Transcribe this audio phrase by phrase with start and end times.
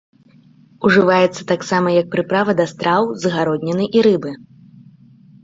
[0.87, 4.31] Ужываецца таксама як прыправа да страў з гародніны і рыбы.